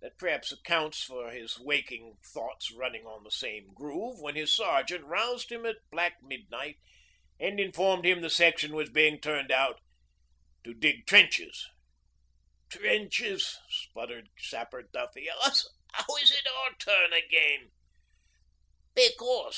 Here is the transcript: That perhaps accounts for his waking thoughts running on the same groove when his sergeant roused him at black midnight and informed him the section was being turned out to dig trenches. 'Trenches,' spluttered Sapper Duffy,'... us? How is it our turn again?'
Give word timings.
That 0.00 0.16
perhaps 0.16 0.50
accounts 0.50 1.04
for 1.04 1.30
his 1.32 1.60
waking 1.60 2.16
thoughts 2.32 2.70
running 2.72 3.04
on 3.06 3.24
the 3.24 3.30
same 3.30 3.74
groove 3.74 4.18
when 4.22 4.34
his 4.34 4.56
sergeant 4.56 5.04
roused 5.04 5.52
him 5.52 5.66
at 5.66 5.76
black 5.92 6.14
midnight 6.22 6.78
and 7.38 7.60
informed 7.60 8.06
him 8.06 8.22
the 8.22 8.30
section 8.30 8.72
was 8.74 8.88
being 8.88 9.20
turned 9.20 9.52
out 9.52 9.82
to 10.64 10.72
dig 10.72 11.06
trenches. 11.06 11.66
'Trenches,' 12.70 13.58
spluttered 13.68 14.30
Sapper 14.38 14.82
Duffy,'... 14.84 15.28
us? 15.44 15.68
How 15.92 16.06
is 16.22 16.30
it 16.30 16.46
our 16.48 16.74
turn 16.78 17.12
again?' 17.12 17.70